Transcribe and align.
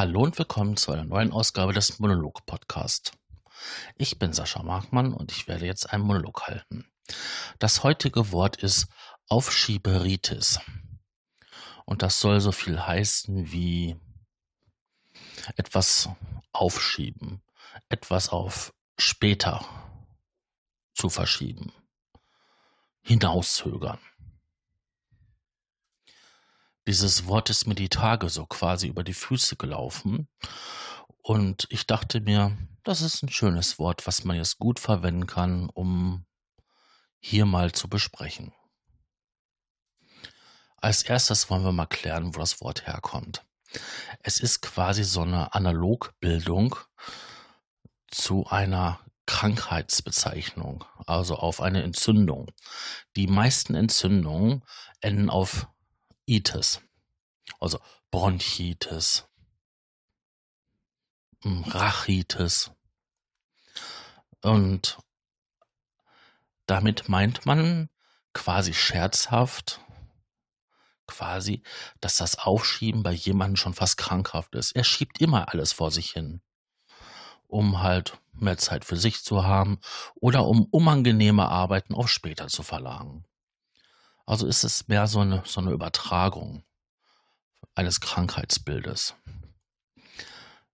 Hallo 0.00 0.22
und 0.22 0.38
willkommen 0.38 0.78
zu 0.78 0.92
einer 0.92 1.04
neuen 1.04 1.30
Ausgabe 1.30 1.74
des 1.74 1.98
Monolog 1.98 2.46
Podcast. 2.46 3.12
Ich 3.98 4.18
bin 4.18 4.32
Sascha 4.32 4.62
Markmann 4.62 5.12
und 5.12 5.30
ich 5.30 5.46
werde 5.46 5.66
jetzt 5.66 5.92
einen 5.92 6.04
Monolog 6.04 6.46
halten. 6.46 6.90
Das 7.58 7.82
heutige 7.82 8.32
Wort 8.32 8.56
ist 8.56 8.86
Aufschieberitis. 9.28 10.58
Und 11.84 12.00
das 12.00 12.18
soll 12.18 12.40
so 12.40 12.50
viel 12.50 12.80
heißen 12.80 13.52
wie 13.52 13.94
etwas 15.56 16.08
aufschieben, 16.50 17.42
etwas 17.90 18.30
auf 18.30 18.72
später 18.98 19.62
zu 20.94 21.10
verschieben, 21.10 21.74
hinauszögern. 23.02 23.98
Dieses 26.90 27.28
Wort 27.28 27.50
ist 27.50 27.68
mir 27.68 27.76
die 27.76 27.88
Tage 27.88 28.28
so 28.28 28.46
quasi 28.46 28.88
über 28.88 29.04
die 29.04 29.14
Füße 29.14 29.54
gelaufen. 29.54 30.26
Und 31.22 31.68
ich 31.70 31.86
dachte 31.86 32.20
mir, 32.20 32.58
das 32.82 33.00
ist 33.00 33.22
ein 33.22 33.28
schönes 33.28 33.78
Wort, 33.78 34.08
was 34.08 34.24
man 34.24 34.34
jetzt 34.34 34.58
gut 34.58 34.80
verwenden 34.80 35.28
kann, 35.28 35.68
um 35.68 36.26
hier 37.20 37.46
mal 37.46 37.70
zu 37.70 37.88
besprechen. 37.88 38.52
Als 40.78 41.04
erstes 41.04 41.48
wollen 41.48 41.62
wir 41.62 41.70
mal 41.70 41.86
klären, 41.86 42.34
wo 42.34 42.40
das 42.40 42.60
Wort 42.60 42.88
herkommt. 42.88 43.44
Es 44.24 44.40
ist 44.40 44.60
quasi 44.60 45.04
so 45.04 45.22
eine 45.22 45.54
Analogbildung 45.54 46.74
zu 48.08 48.48
einer 48.48 48.98
Krankheitsbezeichnung, 49.26 50.84
also 51.06 51.36
auf 51.36 51.60
eine 51.60 51.84
Entzündung. 51.84 52.50
Die 53.14 53.28
meisten 53.28 53.76
Entzündungen 53.76 54.64
enden 55.00 55.30
auf 55.30 55.68
Itis, 56.30 56.80
also 57.58 57.80
Bronchitis, 58.12 59.26
hm, 61.42 61.64
Rachitis. 61.64 62.70
Und 64.40 64.98
damit 66.66 67.08
meint 67.08 67.46
man 67.46 67.88
quasi 68.32 68.74
scherzhaft, 68.74 69.80
quasi, 71.08 71.64
dass 72.00 72.14
das 72.14 72.38
Aufschieben 72.38 73.02
bei 73.02 73.12
jemandem 73.12 73.56
schon 73.56 73.74
fast 73.74 73.96
krankhaft 73.96 74.54
ist. 74.54 74.70
Er 74.76 74.84
schiebt 74.84 75.20
immer 75.20 75.48
alles 75.48 75.72
vor 75.72 75.90
sich 75.90 76.12
hin, 76.12 76.42
um 77.48 77.82
halt 77.82 78.20
mehr 78.32 78.56
Zeit 78.56 78.84
für 78.84 78.96
sich 78.96 79.24
zu 79.24 79.42
haben 79.44 79.80
oder 80.14 80.46
um 80.46 80.66
unangenehme 80.66 81.48
Arbeiten 81.48 81.92
auf 81.92 82.08
später 82.08 82.46
zu 82.46 82.62
verlagern. 82.62 83.26
Also 84.30 84.46
ist 84.46 84.62
es 84.62 84.86
mehr 84.86 85.08
so 85.08 85.18
eine, 85.18 85.42
so 85.44 85.60
eine 85.60 85.72
Übertragung 85.72 86.62
eines 87.74 88.00
Krankheitsbildes. 88.00 89.16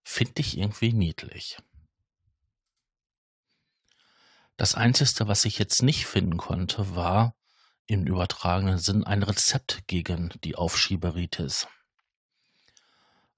Finde 0.03 0.43
ich 0.43 0.59
irgendwie 0.59 0.93
niedlich. 0.93 1.57
Das 4.59 4.75
Einzige, 4.75 5.27
was 5.27 5.47
ich 5.47 5.59
jetzt 5.59 5.83
nicht 5.83 6.05
finden 6.05 6.37
konnte, 6.37 6.95
war 6.95 7.35
im 7.87 8.07
übertragenen 8.07 8.77
Sinn 8.77 9.05
ein 9.05 9.23
Rezept 9.23 9.87
gegen 9.87 10.35
die 10.45 10.55
Aufschieberitis. 10.55 11.67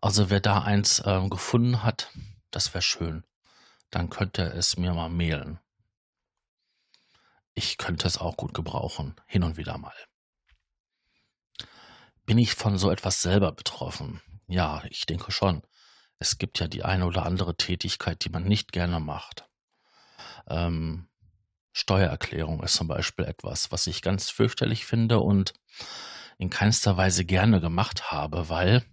Also 0.01 0.31
wer 0.31 0.41
da 0.41 0.63
eins 0.63 0.99
äh, 0.99 1.29
gefunden 1.29 1.85
hat, 1.85 2.11
das 2.51 2.75
wäre 2.75 2.83
schön. 2.83 3.23
Dann 3.91 4.11
könnte 4.11 4.43
er 4.43 4.55
es 4.57 4.77
mir 4.77 4.95
mal 4.95 5.11
mailen 5.11 5.61
ich 7.59 7.77
könnte 7.77 8.06
es 8.06 8.19
auch 8.19 8.37
gut 8.37 8.55
gebrauchen, 8.55 9.17
hin 9.27 9.42
und 9.42 9.56
wieder 9.56 9.77
mal. 9.78 9.95
Bin 12.25 12.38
ich 12.38 12.55
von 12.55 12.78
so 12.78 12.91
etwas 12.91 13.21
selber 13.21 13.50
betroffen? 13.50 14.22
Ja, 14.47 14.84
ich 14.91 15.06
denke 15.06 15.33
schon. 15.33 15.62
Es 16.21 16.38
gibt 16.38 16.60
ja 16.60 16.69
die 16.69 16.84
eine 16.84 17.05
oder 17.05 17.27
andere 17.27 17.56
Tätigkeit, 17.56 18.25
die 18.25 18.31
man 18.31 18.44
nicht 18.44 18.71
gerne 18.71 19.00
macht. 19.00 19.49
Ähm, 20.49 21.09
Steuererklärung 21.72 22.62
ist 22.62 22.75
zum 22.75 22.87
Beispiel 22.87 23.25
etwas, 23.25 23.72
was 23.72 23.88
ich 23.88 24.03
ganz 24.03 24.31
fürchterlich 24.31 24.87
finde 24.87 25.19
und 25.19 25.53
in 26.38 26.50
keinster 26.50 26.97
Weise 26.97 27.25
gerne 27.25 27.60
gemacht 27.60 28.12
habe, 28.12 28.49
weil 28.49 28.84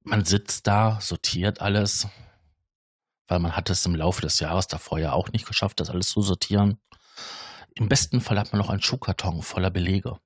man 0.00 0.24
sitzt 0.24 0.66
da, 0.66 1.00
sortiert 1.02 1.60
alles, 1.60 2.08
weil 3.28 3.38
man 3.38 3.54
hat 3.54 3.70
es 3.70 3.86
im 3.86 3.94
Laufe 3.94 4.22
des 4.22 4.40
Jahres 4.40 4.66
davor 4.66 4.98
ja 4.98 5.12
auch 5.12 5.30
nicht 5.30 5.46
geschafft, 5.46 5.80
das 5.80 5.90
alles 5.90 6.08
zu 6.08 6.22
sortieren. 6.22 6.80
Im 7.74 7.88
besten 7.88 8.20
Fall 8.20 8.38
hat 8.38 8.52
man 8.52 8.60
noch 8.60 8.70
einen 8.70 8.82
Schuhkarton 8.82 9.42
voller 9.42 9.70
Belege 9.70 10.18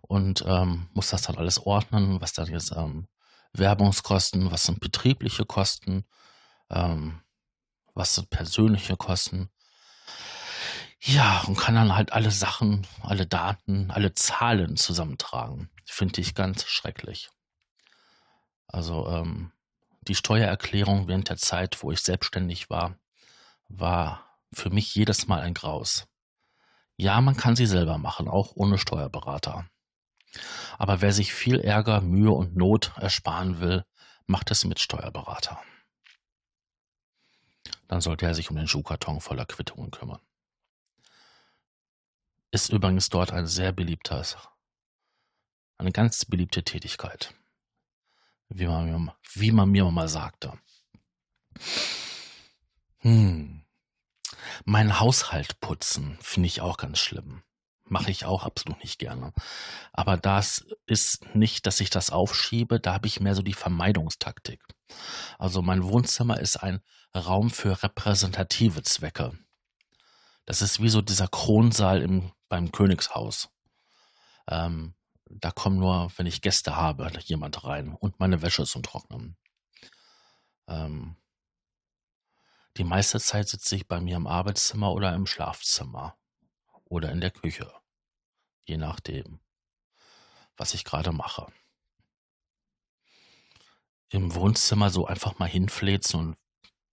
und 0.00 0.44
ähm, 0.46 0.88
muss 0.92 1.10
das 1.10 1.22
dann 1.22 1.36
alles 1.36 1.58
ordnen, 1.66 2.20
was 2.20 2.32
dann 2.32 2.46
jetzt 2.48 2.72
ähm, 2.76 3.06
Werbungskosten, 3.52 4.50
was 4.50 4.64
sind 4.64 4.80
betriebliche 4.80 5.44
Kosten, 5.44 6.04
ähm, 6.70 7.20
was 7.94 8.14
sind 8.14 8.30
persönliche 8.30 8.96
Kosten. 8.96 9.50
Ja, 11.00 11.42
und 11.46 11.56
kann 11.58 11.74
dann 11.74 11.96
halt 11.96 12.12
alle 12.12 12.30
Sachen, 12.30 12.86
alle 13.02 13.26
Daten, 13.26 13.90
alle 13.90 14.14
Zahlen 14.14 14.76
zusammentragen. 14.76 15.68
Finde 15.84 16.20
ich 16.20 16.34
ganz 16.34 16.64
schrecklich. 16.66 17.30
Also 18.68 19.08
ähm, 19.08 19.52
die 20.08 20.14
Steuererklärung 20.14 21.06
während 21.08 21.28
der 21.28 21.36
Zeit, 21.36 21.82
wo 21.82 21.92
ich 21.92 22.00
selbstständig 22.00 22.70
war, 22.70 22.96
war 23.68 24.38
für 24.52 24.70
mich 24.70 24.94
jedes 24.94 25.28
Mal 25.28 25.40
ein 25.40 25.54
Graus. 25.54 26.06
Ja, 26.96 27.20
man 27.20 27.36
kann 27.36 27.56
sie 27.56 27.66
selber 27.66 27.98
machen, 27.98 28.28
auch 28.28 28.52
ohne 28.54 28.78
Steuerberater. 28.78 29.66
Aber 30.78 31.00
wer 31.00 31.12
sich 31.12 31.32
viel 31.32 31.60
Ärger, 31.60 32.00
Mühe 32.00 32.32
und 32.32 32.56
Not 32.56 32.92
ersparen 32.96 33.60
will, 33.60 33.84
macht 34.26 34.50
es 34.50 34.64
mit 34.64 34.80
Steuerberater. 34.80 35.62
Dann 37.88 38.00
sollte 38.00 38.26
er 38.26 38.34
sich 38.34 38.50
um 38.50 38.56
den 38.56 38.68
Schuhkarton 38.68 39.20
voller 39.20 39.46
Quittungen 39.46 39.90
kümmern. 39.90 40.20
Ist 42.50 42.70
übrigens 42.70 43.08
dort 43.08 43.32
ein 43.32 43.46
sehr 43.46 43.72
beliebter, 43.72 44.24
eine 45.78 45.92
ganz 45.92 46.24
beliebte 46.24 46.62
Tätigkeit 46.62 47.34
wie 48.54 48.66
man 48.66 48.84
mir, 48.86 49.14
wie 49.34 49.52
man 49.52 49.70
mir 49.70 49.84
mal 49.90 50.08
sagte. 50.08 50.52
Hm. 52.98 53.64
Mein 54.64 55.00
Haushalt 55.00 55.60
putzen 55.60 56.18
finde 56.20 56.46
ich 56.46 56.60
auch 56.60 56.76
ganz 56.76 56.98
schlimm. 56.98 57.42
Mache 57.84 58.10
ich 58.10 58.24
auch 58.24 58.44
absolut 58.44 58.82
nicht 58.82 58.98
gerne. 58.98 59.32
Aber 59.92 60.16
das 60.16 60.64
ist 60.86 61.34
nicht, 61.34 61.66
dass 61.66 61.80
ich 61.80 61.90
das 61.90 62.10
aufschiebe, 62.10 62.80
da 62.80 62.94
habe 62.94 63.06
ich 63.06 63.20
mehr 63.20 63.34
so 63.34 63.42
die 63.42 63.54
Vermeidungstaktik. 63.54 64.62
Also 65.38 65.62
mein 65.62 65.82
Wohnzimmer 65.82 66.40
ist 66.40 66.56
ein 66.56 66.80
Raum 67.14 67.50
für 67.50 67.82
repräsentative 67.82 68.82
Zwecke. 68.82 69.36
Das 70.46 70.62
ist 70.62 70.80
wie 70.80 70.88
so 70.88 71.02
dieser 71.02 71.28
Kronsaal 71.28 72.02
im, 72.02 72.32
beim 72.48 72.72
Königshaus. 72.72 73.50
Ähm, 74.48 74.94
da 75.40 75.50
kommen 75.50 75.78
nur, 75.78 76.10
wenn 76.16 76.26
ich 76.26 76.42
Gäste 76.42 76.76
habe, 76.76 77.10
jemand 77.24 77.64
rein 77.64 77.94
und 77.94 78.20
meine 78.20 78.42
Wäsche 78.42 78.64
zum 78.64 78.82
Trocknen. 78.82 79.36
Ähm, 80.68 81.16
die 82.76 82.84
meiste 82.84 83.20
Zeit 83.20 83.48
sitze 83.48 83.76
ich 83.76 83.86
bei 83.86 84.00
mir 84.00 84.16
im 84.16 84.26
Arbeitszimmer 84.26 84.92
oder 84.92 85.14
im 85.14 85.26
Schlafzimmer 85.26 86.16
oder 86.84 87.12
in 87.12 87.20
der 87.20 87.30
Küche, 87.30 87.72
je 88.64 88.76
nachdem, 88.76 89.40
was 90.56 90.74
ich 90.74 90.84
gerade 90.84 91.12
mache. 91.12 91.52
Im 94.08 94.34
Wohnzimmer 94.34 94.90
so 94.90 95.06
einfach 95.06 95.38
mal 95.38 95.48
hinfläzen 95.48 96.20
und 96.20 96.38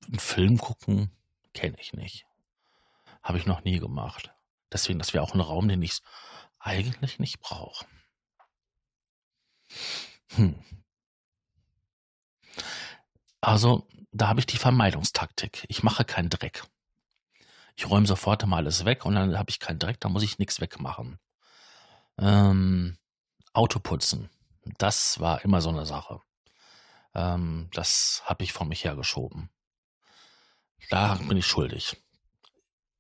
einen 0.08 0.20
Film 0.20 0.58
gucken, 0.58 1.12
kenne 1.54 1.78
ich 1.80 1.94
nicht. 1.94 2.26
Habe 3.22 3.38
ich 3.38 3.46
noch 3.46 3.64
nie 3.64 3.80
gemacht. 3.80 4.34
Deswegen, 4.72 5.00
das 5.00 5.14
wäre 5.14 5.24
auch 5.24 5.34
ein 5.34 5.42
Raum, 5.42 5.68
den 5.68 5.82
ich 5.82 6.02
eigentlich 6.60 7.20
nicht 7.20 7.40
brauche. 7.40 7.86
Hm. 10.36 10.56
Also, 13.42 13.88
da 14.12 14.28
habe 14.28 14.40
ich 14.40 14.46
die 14.46 14.58
Vermeidungstaktik. 14.58 15.66
Ich 15.70 15.84
mache 15.84 16.04
keinen 16.04 16.30
Dreck. 16.30 16.64
Ich 17.76 17.90
räume 17.90 18.08
sofort 18.08 18.46
mal 18.46 18.58
alles 18.58 18.84
weg 18.84 19.06
und 19.06 19.16
dann 19.16 19.38
habe 19.38 19.50
ich 19.50 19.60
keinen 19.60 19.80
Dreck, 19.80 20.00
da 20.02 20.10
muss 20.10 20.24
ich 20.24 20.38
nichts 20.38 20.60
wegmachen. 20.60 21.18
Ähm, 22.18 22.98
Autoputzen. 23.54 24.30
Das 24.78 25.20
war 25.20 25.44
immer 25.46 25.62
so 25.62 25.70
eine 25.70 25.86
Sache. 25.86 26.22
Ähm, 27.16 27.70
das 27.74 28.22
habe 28.26 28.44
ich 28.44 28.52
von 28.52 28.68
mich 28.68 28.84
hergeschoben. 28.84 29.50
Da 30.90 31.16
bin 31.16 31.38
ich 31.38 31.48
schuldig. 31.48 31.96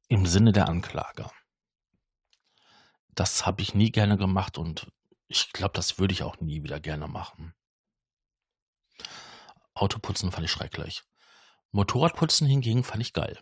Im 0.07 0.25
Sinne 0.25 0.51
der 0.51 0.69
Anklage. 0.69 1.29
Das 3.09 3.45
habe 3.45 3.61
ich 3.61 3.73
nie 3.73 3.91
gerne 3.91 4.17
gemacht 4.17 4.57
und 4.57 4.91
ich 5.29 5.53
glaube, 5.53 5.73
das 5.73 5.99
würde 5.99 6.13
ich 6.13 6.23
auch 6.23 6.39
nie 6.41 6.63
wieder 6.63 6.79
gerne 6.79 7.07
machen. 7.07 7.53
Autoputzen 9.75 10.31
fand 10.31 10.45
ich 10.45 10.51
schrecklich. 10.51 11.03
Motorradputzen 11.71 12.47
hingegen 12.47 12.83
fand 12.83 13.01
ich 13.01 13.13
geil. 13.13 13.39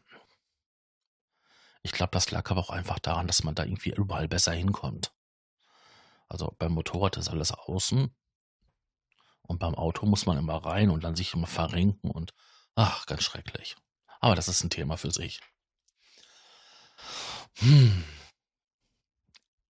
Ich 1.82 1.94
glaube, 1.94 2.12
das 2.12 2.30
lag 2.30 2.52
aber 2.52 2.60
auch 2.60 2.70
einfach 2.70 3.00
daran, 3.00 3.28
dass 3.28 3.44
man 3.44 3.56
da 3.56 3.64
irgendwie 3.64 3.92
überall 3.92 4.28
besser 4.28 4.52
hinkommt. 4.52 5.14
Also 6.28 6.54
beim 6.60 6.74
Motorrad 6.74 7.16
ist 7.16 7.30
alles 7.30 7.54
außen 7.54 8.14
Und 9.44 9.60
beim 9.60 9.76
Auto 9.76 10.06
muss 10.06 10.26
man 10.26 10.38
immer 10.38 10.58
rein 10.58 10.90
und 10.90 11.06
dann 11.06 11.16
sich 11.16 11.34
immer 11.34 11.48
verrenken 11.48 12.12
und 12.12 12.34
ach, 12.76 13.06
ganz 13.06 13.24
schrecklich. 13.24 13.78
Aber 14.20 14.36
das 14.36 14.50
ist 14.50 14.62
ein 14.64 14.70
Thema 14.70 14.98
für 14.98 15.12
sich. 15.12 15.40
Hm. 17.60 18.04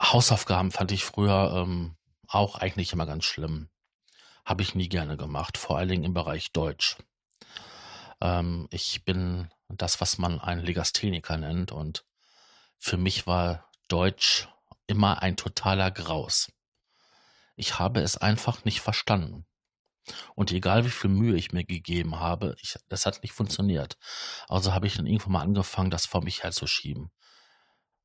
Hausaufgaben 0.01 0.71
fand 0.71 0.91
ich 0.91 1.03
früher 1.05 1.53
ähm, 1.55 1.96
auch 2.27 2.55
eigentlich 2.55 2.93
immer 2.93 3.05
ganz 3.05 3.25
schlimm. 3.25 3.69
Habe 4.45 4.61
ich 4.61 4.75
nie 4.75 4.89
gerne 4.89 5.17
gemacht, 5.17 5.57
vor 5.57 5.77
allen 5.77 5.89
Dingen 5.89 6.03
im 6.03 6.13
Bereich 6.13 6.51
Deutsch. 6.51 6.97
Ähm, 8.21 8.67
ich 8.71 9.03
bin 9.05 9.49
das, 9.69 9.99
was 10.01 10.17
man 10.17 10.39
ein 10.39 10.59
Legastheniker 10.59 11.37
nennt 11.37 11.71
und 11.71 12.05
für 12.77 12.97
mich 12.97 13.27
war 13.27 13.69
Deutsch 13.87 14.47
immer 14.87 15.21
ein 15.21 15.35
totaler 15.35 15.91
Graus. 15.91 16.51
Ich 17.55 17.79
habe 17.79 18.01
es 18.01 18.17
einfach 18.17 18.63
nicht 18.65 18.81
verstanden. 18.81 19.45
Und 20.35 20.51
egal 20.51 20.85
wie 20.85 20.89
viel 20.89 21.09
Mühe 21.09 21.35
ich 21.35 21.51
mir 21.51 21.65
gegeben 21.65 22.19
habe, 22.19 22.55
ich, 22.61 22.75
das 22.87 23.05
hat 23.05 23.23
nicht 23.23 23.33
funktioniert. 23.33 23.97
Also 24.47 24.73
habe 24.73 24.87
ich 24.87 24.95
dann 24.95 25.05
irgendwann 25.05 25.33
mal 25.33 25.41
angefangen, 25.41 25.91
das 25.91 26.05
vor 26.05 26.23
mich 26.23 26.43
herzuschieben. 26.43 27.11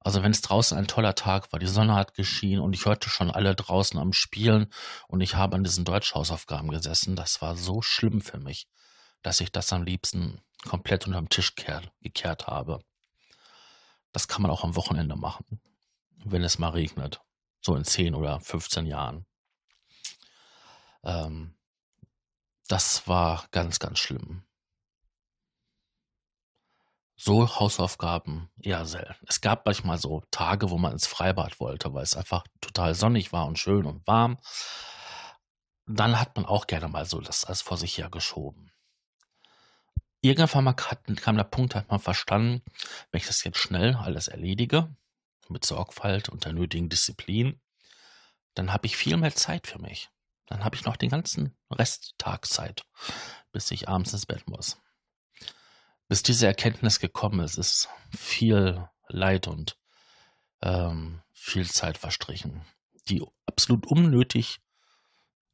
Also 0.05 0.23
wenn 0.23 0.33
es 0.33 0.41
draußen 0.41 0.77
ein 0.77 0.89
toller 0.89 1.15
Tag 1.15 1.53
war, 1.53 1.61
die 1.61 1.67
Sonne 1.67 1.95
hat 1.95 2.15
geschienen 2.15 2.61
und 2.61 2.73
ich 2.73 2.87
hörte 2.87 3.09
schon 3.09 3.31
alle 3.31 3.55
draußen 3.55 3.99
am 3.99 4.13
Spielen 4.13 4.73
und 5.07 5.21
ich 5.21 5.37
habe 5.37 5.55
an 5.57 5.65
diesen 5.65 5.85
Deutschhausaufgaben 5.85 6.71
gesessen, 6.71 7.15
das 7.15 7.41
war 7.41 7.57
so 7.57 7.83
schlimm 7.83 8.21
für 8.21 8.39
mich, 8.39 8.67
dass 9.23 9.41
ich 9.41 9.53
das 9.53 9.73
am 9.73 9.85
liebsten 9.85 10.41
komplett 10.65 11.07
unterm 11.07 11.29
Tisch 11.29 11.55
gekehrt 11.55 12.47
habe. 12.47 12.81
Das 14.13 14.29
kann 14.29 14.43
man 14.43 14.51
auch 14.51 14.65
am 14.65 14.77
Wochenende 14.77 15.17
machen, 15.17 15.61
wenn 16.25 16.43
es 16.43 16.59
mal 16.59 16.71
regnet. 16.71 17.21
So 17.61 17.77
in 17.77 17.85
10 17.85 18.15
oder 18.15 18.41
15 18.41 18.87
Jahren. 18.87 19.25
Ähm, 21.05 21.55
das 22.69 23.07
war 23.07 23.47
ganz, 23.53 23.79
ganz 23.79 23.99
schlimm. 23.99 24.45
So 27.25 27.49
Hausaufgaben 27.61 28.51
selten. 28.65 29.27
Es 29.29 29.41
gab 29.41 29.65
manchmal 29.65 29.97
so 29.97 30.25
Tage, 30.33 30.71
wo 30.71 30.79
man 30.79 30.91
ins 30.91 31.07
Freibad 31.07 31.61
wollte, 31.61 31.95
weil 31.95 32.03
es 32.03 32.17
einfach 32.17 32.45
total 32.61 32.97
sonnig 32.97 33.33
war 33.33 33.47
und 33.47 33.61
schön 33.61 33.87
und 33.87 34.05
warm. 34.09 34.39
Dann 35.87 36.19
hat 36.19 36.35
man 36.35 36.47
auch 36.47 36.67
gerne 36.67 36.89
mal 36.89 37.07
so 37.07 37.21
das 37.21 37.45
alles 37.45 37.63
vor 37.63 37.77
sich 37.77 37.97
hergeschoben. 37.97 38.73
Irgendwann 40.21 40.65
mal 40.65 40.73
kam 40.73 41.37
der 41.37 41.45
Punkt, 41.45 41.77
hat 41.77 41.91
man 41.91 42.01
verstanden, 42.01 42.61
wenn 43.13 43.21
ich 43.21 43.29
das 43.29 43.45
jetzt 43.45 43.59
schnell 43.59 43.95
alles 43.95 44.27
erledige, 44.27 44.93
mit 45.49 45.65
Sorgfalt 45.65 46.29
und 46.29 46.45
der 46.45 46.53
nötigen 46.53 46.89
Disziplin, 46.89 47.61
dann 48.55 48.73
habe 48.73 48.87
ich 48.87 48.97
viel 48.97 49.17
mehr 49.17 49.33
Zeit 49.33 49.69
für 49.69 49.79
mich. 49.79 50.11
Dann 50.47 50.65
habe 50.65 50.75
ich 50.75 50.85
noch 50.85 50.97
den 50.97 51.11
ganzen 51.11 51.57
Rest 51.71 52.15
Tagzeit, 52.19 52.85
bis 53.53 53.71
ich 53.71 53.89
abends 53.89 54.13
ins 54.13 54.27
Bett 54.27 54.49
muss. 54.49 54.83
Bis 56.13 56.23
diese 56.23 56.47
Erkenntnis 56.47 57.01
gekommen 57.01 57.41
ist, 57.41 57.57
ist 57.57 57.89
viel 58.15 58.87
Leid 59.09 59.49
und 59.49 59.79
ähm, 60.61 61.23
viel 61.33 61.67
Zeit 61.67 61.97
verstrichen, 61.97 62.67
die 63.09 63.25
absolut 63.47 63.87
unnötig 63.87 64.61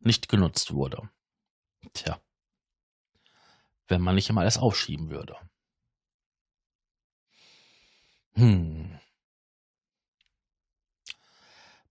nicht 0.01 0.29
genutzt 0.29 0.73
wurde. 0.73 1.09
Tja, 1.93 2.21
wenn 3.87 4.01
man 4.01 4.17
nicht 4.17 4.31
immer 4.31 4.41
alles 4.41 4.59
aufschieben 4.59 5.11
würde. 5.11 5.37
Hm. 8.33 8.99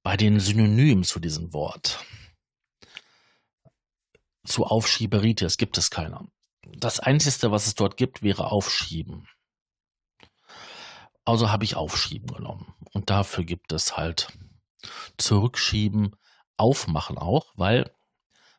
Bei 0.03 0.17
den 0.17 0.41
Synonymen 0.41 1.05
zu 1.05 1.21
diesem 1.21 1.53
Wort 1.53 2.03
zu 4.43 4.65
Aufschieberitis 4.65 5.55
gibt 5.55 5.77
es 5.77 5.89
keiner. 5.89 6.27
Das 6.79 6.99
Einzige, 6.99 7.51
was 7.51 7.67
es 7.67 7.75
dort 7.75 7.97
gibt, 7.97 8.21
wäre 8.21 8.51
Aufschieben. 8.51 9.27
Also 11.25 11.51
habe 11.51 11.63
ich 11.65 11.75
Aufschieben 11.75 12.27
genommen. 12.27 12.73
Und 12.93 13.09
dafür 13.09 13.43
gibt 13.43 13.71
es 13.71 13.97
halt 13.97 14.27
Zurückschieben, 15.17 16.15
Aufmachen 16.55 17.17
auch, 17.17 17.51
weil 17.55 17.91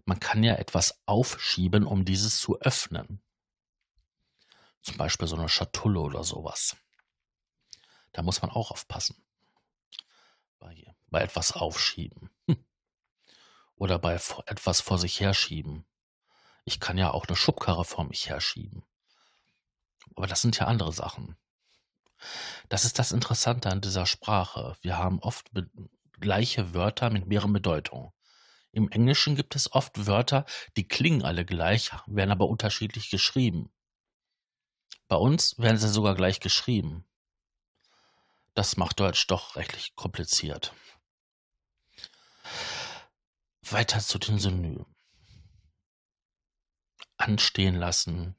man 0.05 0.21
kann 0.21 0.43
ja 0.43 0.55
etwas 0.55 1.01
aufschieben, 1.07 1.85
um 1.87 2.05
dieses 2.05 2.41
zu 2.41 2.61
öffnen. 2.61 3.23
Zum 4.83 4.97
Beispiel 4.97 5.29
so 5.29 5.37
eine 5.37 5.49
Schatulle 5.49 6.01
oder 6.01 6.25
sowas. 6.25 6.77
Da 8.13 8.23
muss 8.23 8.43
man 8.43 8.51
auch 8.51 8.71
aufpassen. 8.71 9.23
Bei, 10.59 10.95
bei 11.07 11.23
etwas 11.23 11.53
aufschieben. 11.53 12.31
Hm 12.47 12.65
oder 13.79 13.99
bei 13.99 14.15
etwas 14.47 14.81
vor 14.81 14.99
sich 14.99 15.21
herschieben. 15.21 15.87
Ich 16.69 16.81
kann 16.81 16.99
ja 16.99 17.13
auch 17.13 17.27
eine 17.27 17.35
Schubkarre 17.35 17.83
vor 17.87 18.05
mich 18.05 18.29
herschieben. 18.29 18.85
Aber 20.15 20.27
das 20.27 20.43
sind 20.43 20.59
ja 20.59 20.67
andere 20.67 20.93
Sachen. 20.93 21.35
Das 22.69 22.85
ist 22.85 22.99
das 22.99 23.11
Interessante 23.11 23.71
an 23.71 23.81
dieser 23.81 24.05
Sprache. 24.05 24.77
Wir 24.83 24.99
haben 24.99 25.19
oft 25.21 25.51
gleiche 26.21 26.75
Wörter 26.75 27.09
mit 27.09 27.27
mehreren 27.27 27.55
Bedeutungen. 27.55 28.13
Im 28.71 28.91
Englischen 28.91 29.35
gibt 29.35 29.57
es 29.57 29.73
oft 29.73 30.07
Wörter, 30.07 30.45
die 30.77 30.87
klingen 30.87 31.25
alle 31.25 31.47
gleich, 31.47 31.91
werden 32.05 32.33
aber 32.33 32.47
unterschiedlich 32.47 33.09
geschrieben. 33.09 33.73
Bei 35.07 35.17
uns 35.17 35.59
werden 35.59 35.79
sie 35.79 35.89
sogar 35.89 36.15
gleich 36.15 36.39
geschrieben. 36.39 37.07
Das 38.53 38.77
macht 38.77 39.01
Deutsch 39.01 39.27
doch 39.27 39.57
rechtlich 39.57 39.97
kompliziert. 39.97 40.75
Weiter 43.63 44.01
zu 44.01 44.19
den 44.19 44.39
Synonymen. 44.39 44.98
Anstehen 47.19 47.75
lassen, 47.75 48.37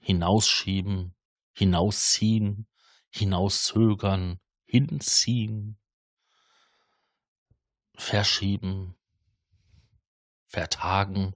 hinausschieben, 0.00 1.14
hinausziehen, 1.52 2.66
hinauszögern, 3.10 4.40
hinziehen, 4.64 5.78
verschieben, 7.94 8.96
vertagen, 10.46 11.34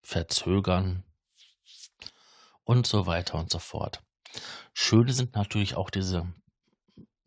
verzögern 0.00 1.04
und 2.64 2.86
so 2.86 3.06
weiter 3.06 3.38
und 3.38 3.50
so 3.50 3.58
fort. 3.58 4.02
Schön 4.72 5.08
sind 5.12 5.34
natürlich 5.34 5.76
auch 5.76 5.90
diese 5.90 6.32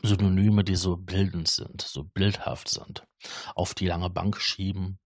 Synonyme, 0.02 0.64
die 0.64 0.76
so 0.76 0.98
bildend 0.98 1.48
sind, 1.48 1.82
so 1.82 2.04
bildhaft 2.04 2.70
sind. 2.70 3.06
Auf 3.56 3.74
die 3.76 3.86
lange 3.88 4.10
Bank 4.10 4.42
schieben, 4.42 5.00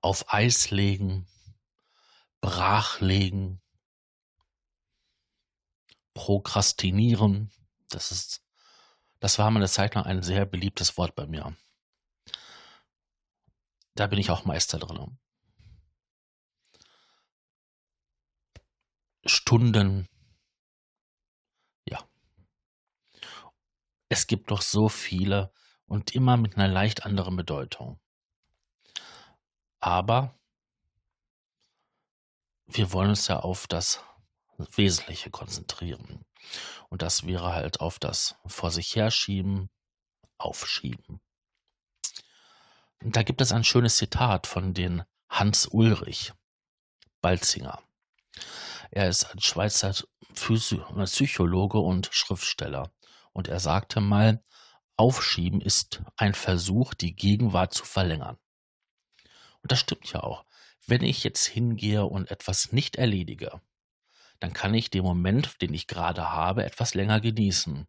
auf 0.00 0.32
Eis 0.32 0.70
legen, 0.70 1.26
brachlegen, 2.40 3.60
prokrastinieren. 6.14 7.50
Das 7.88 8.10
ist, 8.12 8.42
das 9.20 9.38
war 9.38 9.50
mal 9.50 9.60
eine 9.60 9.68
Zeit 9.68 9.94
lang 9.94 10.04
ein 10.04 10.22
sehr 10.22 10.46
beliebtes 10.46 10.96
Wort 10.96 11.14
bei 11.14 11.26
mir. 11.26 11.56
Da 13.94 14.06
bin 14.06 14.18
ich 14.18 14.30
auch 14.30 14.44
Meister 14.44 14.78
drin. 14.78 15.18
Stunden 19.24 20.08
Es 24.08 24.26
gibt 24.26 24.50
doch 24.50 24.62
so 24.62 24.88
viele 24.88 25.52
und 25.86 26.14
immer 26.14 26.36
mit 26.36 26.56
einer 26.56 26.68
leicht 26.68 27.04
anderen 27.04 27.36
Bedeutung. 27.36 28.00
Aber 29.80 30.34
wir 32.68 32.92
wollen 32.92 33.10
uns 33.10 33.28
ja 33.28 33.40
auf 33.40 33.66
das 33.66 34.00
Wesentliche 34.58 35.30
konzentrieren. 35.30 36.24
Und 36.88 37.02
das 37.02 37.26
wäre 37.26 37.52
halt 37.52 37.80
auf 37.80 37.98
das 37.98 38.36
vor 38.46 38.70
sich 38.70 38.94
herschieben, 38.94 39.70
aufschieben. 40.38 41.20
Da 43.00 43.22
gibt 43.22 43.40
es 43.40 43.52
ein 43.52 43.64
schönes 43.64 43.96
Zitat 43.96 44.46
von 44.46 44.74
den 44.74 45.04
Hans 45.28 45.66
Ulrich 45.66 46.32
Balzinger. 47.20 47.80
Er 48.90 49.08
ist 49.08 49.24
ein 49.24 49.40
Schweizer 49.40 49.94
Psychologe 50.34 51.78
und 51.78 52.08
Schriftsteller. 52.12 52.90
Und 53.32 53.48
er 53.48 53.60
sagte 53.60 54.00
mal, 54.00 54.42
Aufschieben 54.96 55.60
ist 55.60 56.02
ein 56.16 56.34
Versuch, 56.34 56.92
die 56.94 57.14
Gegenwart 57.14 57.72
zu 57.72 57.84
verlängern. 57.84 58.36
Und 59.62 59.70
das 59.70 59.78
stimmt 59.78 60.12
ja 60.12 60.22
auch. 60.22 60.44
Wenn 60.88 61.02
ich 61.02 61.22
jetzt 61.22 61.46
hingehe 61.46 62.06
und 62.06 62.30
etwas 62.30 62.72
nicht 62.72 62.96
erledige, 62.96 63.60
dann 64.40 64.52
kann 64.52 64.72
ich 64.72 64.90
den 64.90 65.04
Moment, 65.04 65.60
den 65.60 65.74
ich 65.74 65.86
gerade 65.86 66.30
habe, 66.30 66.64
etwas 66.64 66.94
länger 66.94 67.20
genießen. 67.20 67.86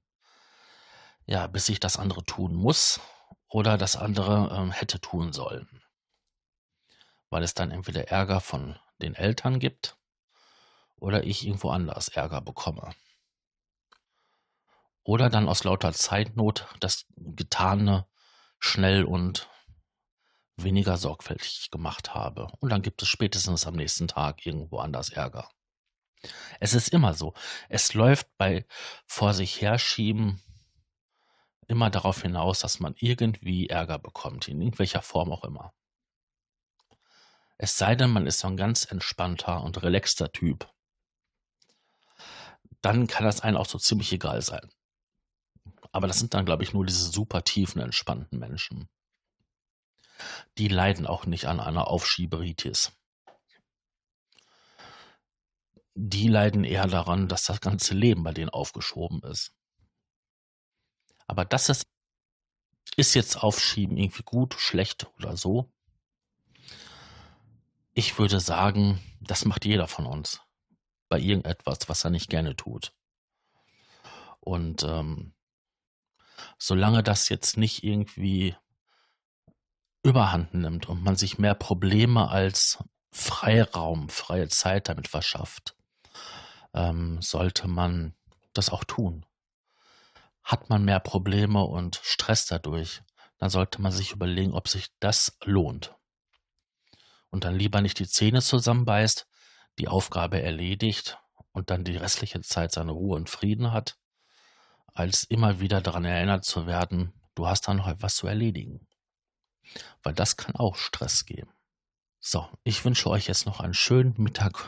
Ja, 1.25 1.47
bis 1.47 1.69
ich 1.69 1.79
das 1.79 1.97
andere 1.97 2.23
tun 2.25 2.53
muss 2.53 2.99
oder 3.47 3.77
das 3.77 3.95
andere 3.95 4.53
ähm, 4.53 4.71
hätte 4.71 4.99
tun 4.99 5.31
sollen. 5.31 5.81
Weil 7.29 7.43
es 7.43 7.53
dann 7.53 7.71
entweder 7.71 8.09
Ärger 8.09 8.41
von 8.41 8.77
den 9.01 9.15
Eltern 9.15 9.59
gibt 9.59 9.95
oder 10.97 11.23
ich 11.23 11.45
irgendwo 11.45 11.69
anders 11.69 12.09
Ärger 12.09 12.41
bekomme 12.41 12.93
oder 15.09 15.29
dann 15.29 15.47
aus 15.47 15.63
lauter 15.63 15.91
Zeitnot 15.93 16.67
das 16.79 17.05
Getane 17.15 18.05
schnell 18.59 19.03
und 19.03 19.49
weniger 20.63 20.97
sorgfältig 20.97 21.69
gemacht 21.71 22.13
habe. 22.13 22.47
Und 22.59 22.69
dann 22.69 22.81
gibt 22.81 23.01
es 23.01 23.07
spätestens 23.07 23.65
am 23.67 23.75
nächsten 23.75 24.07
Tag 24.07 24.45
irgendwo 24.45 24.79
anders 24.79 25.09
Ärger. 25.09 25.49
Es 26.59 26.73
ist 26.73 26.89
immer 26.89 27.13
so. 27.13 27.33
Es 27.69 27.93
läuft 27.93 28.27
bei 28.37 28.65
vor 29.05 29.33
sich 29.33 29.61
herschieben 29.61 30.41
immer 31.69 31.89
darauf 31.91 32.23
hinaus, 32.23 32.59
dass 32.59 32.79
man 32.79 32.95
irgendwie 32.97 33.69
Ärger 33.69 33.99
bekommt, 33.99 34.47
in 34.47 34.59
irgendwelcher 34.59 35.03
Form 35.03 35.31
auch 35.31 35.43
immer. 35.43 35.71
Es 37.57 37.77
sei 37.77 37.95
denn, 37.95 38.09
man 38.09 38.25
ist 38.25 38.39
so 38.39 38.47
ein 38.47 38.57
ganz 38.57 38.85
entspannter 38.85 39.61
und 39.61 39.81
relaxter 39.83 40.31
Typ. 40.31 40.73
Dann 42.81 43.07
kann 43.07 43.25
das 43.25 43.41
einen 43.41 43.57
auch 43.57 43.67
so 43.67 43.77
ziemlich 43.77 44.11
egal 44.11 44.41
sein. 44.41 44.67
Aber 45.91 46.07
das 46.07 46.19
sind 46.19 46.33
dann, 46.33 46.45
glaube 46.45 46.63
ich, 46.63 46.73
nur 46.73 46.85
diese 46.85 47.11
super 47.11 47.43
tiefen, 47.43 47.81
entspannten 47.81 48.39
Menschen. 48.39 48.89
Die 50.59 50.67
leiden 50.67 51.07
auch 51.07 51.25
nicht 51.25 51.45
an 51.45 51.61
einer 51.61 51.87
Aufschieberitis. 51.87 52.91
Die 55.95 56.27
leiden 56.27 56.65
eher 56.65 56.85
daran, 56.85 57.29
dass 57.29 57.45
das 57.45 57.61
ganze 57.61 57.93
Leben 57.93 58.23
bei 58.23 58.33
denen 58.33 58.49
aufgeschoben 58.49 59.21
ist. 59.23 59.53
Aber 61.27 61.45
das 61.45 61.69
ist, 61.69 61.87
ist 62.97 63.13
jetzt 63.13 63.37
Aufschieben 63.37 63.95
irgendwie 63.95 64.23
gut, 64.23 64.53
schlecht 64.55 65.07
oder 65.15 65.37
so? 65.37 65.71
Ich 67.93 68.19
würde 68.19 68.41
sagen, 68.41 69.01
das 69.21 69.45
macht 69.45 69.63
jeder 69.63 69.87
von 69.87 70.05
uns 70.05 70.41
bei 71.07 71.19
irgendetwas, 71.19 71.87
was 71.87 72.03
er 72.03 72.09
nicht 72.09 72.29
gerne 72.29 72.57
tut. 72.57 72.93
Und 74.41 74.83
ähm, 74.83 75.33
solange 76.57 77.01
das 77.01 77.29
jetzt 77.29 77.55
nicht 77.55 77.83
irgendwie 77.85 78.57
überhand 80.03 80.53
nimmt 80.53 80.87
und 80.87 81.03
man 81.03 81.15
sich 81.15 81.37
mehr 81.37 81.55
Probleme 81.55 82.29
als 82.29 82.83
Freiraum, 83.11 84.09
freie 84.09 84.47
Zeit 84.47 84.87
damit 84.87 85.07
verschafft, 85.07 85.75
ähm, 86.73 87.21
sollte 87.21 87.67
man 87.67 88.15
das 88.53 88.69
auch 88.69 88.83
tun. 88.83 89.25
Hat 90.43 90.69
man 90.69 90.85
mehr 90.85 90.99
Probleme 90.99 91.63
und 91.63 91.99
Stress 92.03 92.45
dadurch, 92.45 93.01
dann 93.37 93.49
sollte 93.49 93.81
man 93.81 93.91
sich 93.91 94.11
überlegen, 94.11 94.53
ob 94.53 94.67
sich 94.67 94.87
das 94.99 95.37
lohnt. 95.43 95.95
Und 97.29 97.43
dann 97.43 97.55
lieber 97.55 97.81
nicht 97.81 97.99
die 97.99 98.07
Zähne 98.07 98.41
zusammenbeißt, 98.41 99.27
die 99.77 99.87
Aufgabe 99.87 100.41
erledigt 100.41 101.17
und 101.51 101.69
dann 101.69 101.83
die 101.83 101.97
restliche 101.97 102.41
Zeit 102.41 102.71
seine 102.71 102.91
Ruhe 102.91 103.15
und 103.15 103.29
Frieden 103.29 103.71
hat, 103.71 103.97
als 104.93 105.23
immer 105.23 105.59
wieder 105.59 105.81
daran 105.81 106.05
erinnert 106.05 106.43
zu 106.43 106.67
werden, 106.67 107.13
du 107.35 107.47
hast 107.47 107.67
da 107.67 107.73
noch 107.73 107.87
etwas 107.87 108.15
zu 108.15 108.27
erledigen. 108.27 108.88
Weil 110.03 110.13
das 110.13 110.37
kann 110.37 110.55
auch 110.55 110.75
Stress 110.75 111.25
geben. 111.25 111.51
So, 112.19 112.47
ich 112.63 112.83
wünsche 112.83 113.09
euch 113.09 113.27
jetzt 113.27 113.45
noch 113.45 113.59
einen 113.59 113.73
schönen 113.73 114.13
Mittag, 114.17 114.65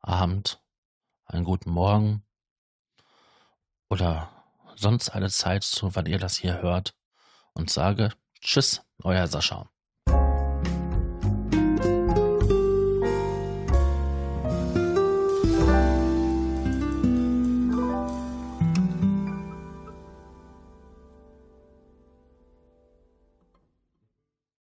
Abend, 0.00 0.62
einen 1.24 1.44
guten 1.44 1.70
Morgen 1.70 2.22
oder 3.88 4.30
sonst 4.76 5.10
eine 5.10 5.30
Zeit, 5.30 5.64
zu 5.64 5.94
wann 5.94 6.06
ihr 6.06 6.18
das 6.18 6.36
hier 6.36 6.60
hört 6.60 6.94
und 7.54 7.70
sage 7.70 8.12
Tschüss, 8.40 8.82
euer 9.02 9.26
Sascha. 9.26 9.70